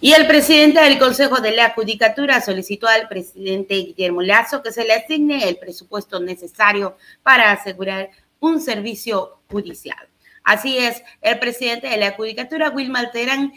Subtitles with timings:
[0.00, 4.84] Y el presidente del Consejo de la Judicatura solicitó al presidente Guillermo Lazo que se
[4.84, 10.08] le asigne el presupuesto necesario para asegurar un servicio judicial.
[10.42, 13.52] Así es, el presidente de la Judicatura, Wilmar Terán,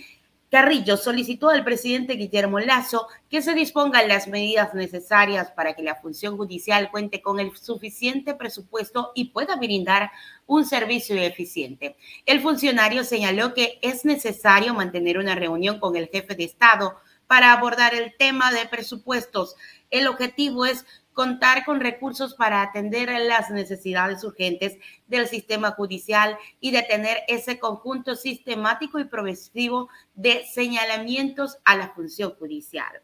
[0.50, 5.96] Carrillo solicitó al presidente Guillermo Lazo que se dispongan las medidas necesarias para que la
[5.96, 10.12] función judicial cuente con el suficiente presupuesto y pueda brindar
[10.46, 11.98] un servicio eficiente.
[12.26, 16.96] El funcionario señaló que es necesario mantener una reunión con el jefe de Estado
[17.28, 19.56] para abordar el tema de presupuestos.
[19.92, 20.86] El objetivo es
[21.18, 27.58] contar con recursos para atender las necesidades urgentes del sistema judicial y de tener ese
[27.58, 33.02] conjunto sistemático y progresivo de señalamientos a la función judicial.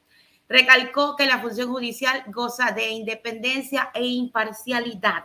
[0.47, 5.23] Recalcó que la función judicial goza de independencia e imparcialidad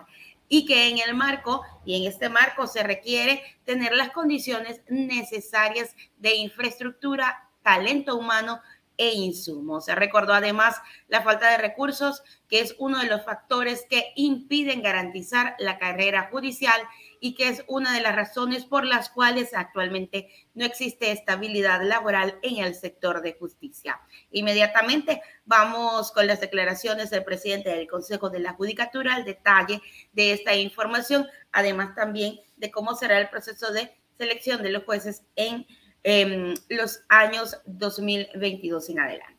[0.49, 5.95] y que en el marco y en este marco se requiere tener las condiciones necesarias
[6.17, 8.63] de infraestructura, talento humano,
[8.99, 9.87] e insumos.
[9.87, 14.83] Se recordó además la falta de recursos, que es uno de los factores que impiden
[14.83, 16.81] garantizar la carrera judicial
[17.21, 22.39] y que es una de las razones por las cuales actualmente no existe estabilidad laboral
[22.43, 24.01] en el sector de justicia.
[24.31, 29.81] Inmediatamente vamos con las declaraciones del presidente del Consejo de la Judicatura, el detalle
[30.13, 35.23] de esta información, además también de cómo será el proceso de selección de los jueces
[35.37, 35.67] en
[36.11, 39.35] en los años 2022 en adelante.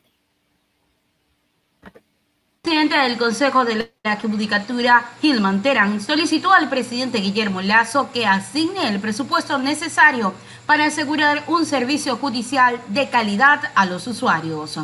[1.82, 8.24] El presidente del Consejo de la Judicatura, Gilman Terán, solicitó al presidente Guillermo Lazo que
[8.24, 10.32] asigne el presupuesto necesario
[10.66, 14.78] para asegurar un servicio judicial de calidad a los usuarios.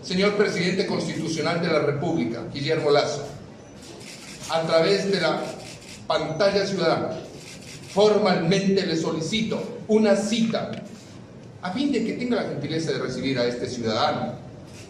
[0.00, 3.28] Señor presidente constitucional de la República, Guillermo Lazo,
[4.48, 5.42] a través de la
[6.06, 7.10] pantalla ciudadana,
[7.92, 10.70] formalmente le solicito una cita
[11.62, 14.34] a fin de que tenga la gentileza de recibir a este ciudadano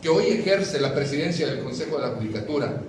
[0.00, 2.80] que hoy ejerce la presidencia del Consejo de la Judicatura,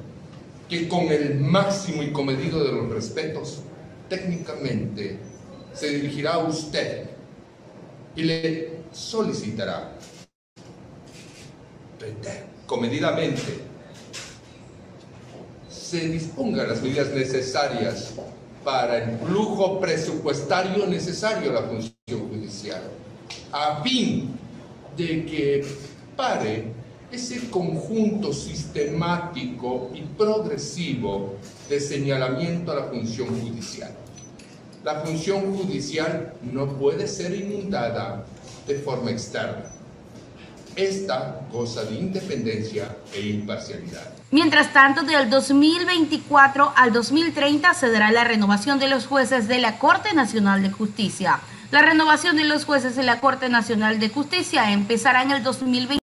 [0.70, 3.60] que con el máximo y comedido de los respetos,
[4.08, 5.18] técnicamente
[5.74, 7.10] se dirigirá a usted
[8.16, 9.98] y le solicitará
[12.66, 13.60] comedidamente
[15.70, 18.14] se dispongan las medidas necesarias
[18.64, 22.82] para el flujo presupuestario necesario a la función judicial
[23.52, 24.34] a fin
[24.96, 25.66] de que
[26.16, 26.72] pare
[27.12, 31.36] ese conjunto sistemático y progresivo
[31.70, 33.92] de señalamiento a la función judicial.
[34.84, 38.26] La función judicial no puede ser inundada
[38.66, 39.66] de forma externa.
[40.76, 44.10] Esta goza de independencia e imparcialidad.
[44.32, 49.78] Mientras tanto, del 2024 al 2030 se dará la renovación de los jueces de la
[49.78, 51.42] Corte Nacional de Justicia.
[51.72, 56.02] La renovación de los jueces de la Corte Nacional de Justicia empezará en el 2020.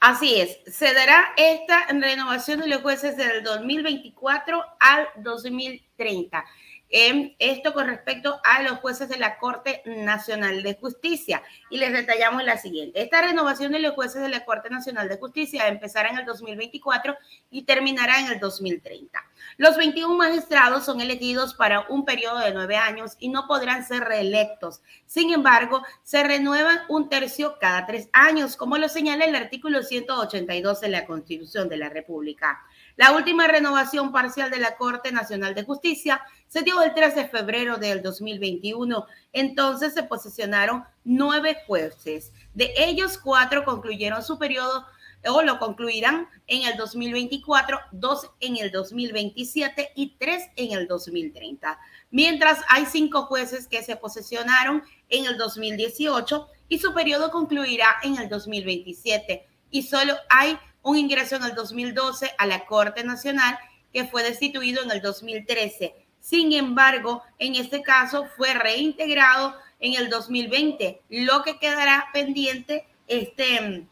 [0.00, 6.44] Así es, se dará esta renovación de los jueces del 2024 al 2030
[6.90, 11.42] esto con respecto a los jueces de la Corte Nacional de Justicia.
[11.70, 13.02] Y les detallamos la siguiente.
[13.02, 17.16] Esta renovación de los jueces de la Corte Nacional de Justicia empezará en el 2024
[17.50, 19.18] y terminará en el 2030.
[19.56, 24.04] Los 21 magistrados son elegidos para un periodo de nueve años y no podrán ser
[24.04, 24.80] reelectos.
[25.06, 30.80] Sin embargo, se renuevan un tercio cada tres años, como lo señala el artículo 182
[30.80, 32.60] de la Constitución de la República.
[32.96, 37.28] La última renovación parcial de la Corte Nacional de Justicia se dio el 13 de
[37.28, 39.06] febrero del 2021.
[39.34, 42.32] Entonces se posicionaron nueve jueces.
[42.54, 44.86] De ellos, cuatro concluyeron su periodo
[45.28, 51.78] o lo concluirán en el 2024, dos en el 2027 y tres en el 2030.
[52.10, 58.16] Mientras hay cinco jueces que se posesionaron en el 2018 y su periodo concluirá en
[58.16, 59.46] el 2027.
[59.70, 63.58] Y solo hay un ingreso en el 2012 a la Corte Nacional
[63.92, 65.92] que fue destituido en el 2013.
[66.20, 73.84] Sin embargo, en este caso fue reintegrado en el 2020, lo que quedará pendiente este,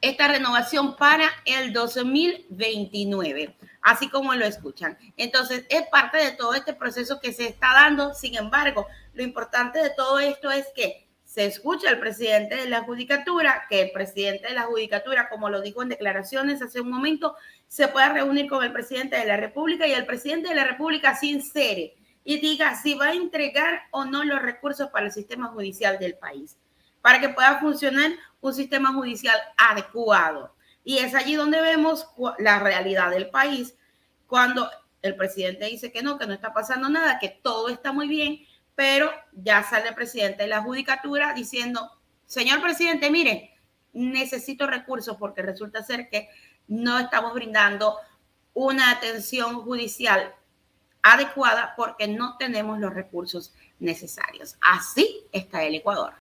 [0.00, 4.96] esta renovación para el 2029, así como lo escuchan.
[5.18, 8.14] Entonces, es parte de todo este proceso que se está dando.
[8.14, 11.05] Sin embargo, lo importante de todo esto es que
[11.36, 15.60] se escucha al presidente de la judicatura, que el presidente de la judicatura, como lo
[15.60, 17.36] dijo en declaraciones hace un momento,
[17.68, 21.14] se pueda reunir con el presidente de la República y el presidente de la República
[21.14, 21.94] sincere
[22.24, 26.14] y diga si va a entregar o no los recursos para el sistema judicial del
[26.14, 26.56] país,
[27.02, 30.54] para que pueda funcionar un sistema judicial adecuado.
[30.84, 32.06] Y es allí donde vemos
[32.38, 33.76] la realidad del país,
[34.26, 34.70] cuando
[35.02, 38.38] el presidente dice que no, que no está pasando nada, que todo está muy bien,
[38.76, 41.90] pero ya sale el presidente de la judicatura diciendo,
[42.26, 43.58] señor presidente, mire,
[43.92, 46.28] necesito recursos porque resulta ser que
[46.68, 47.96] no estamos brindando
[48.52, 50.34] una atención judicial
[51.02, 54.56] adecuada porque no tenemos los recursos necesarios.
[54.60, 56.14] Así está el Ecuador.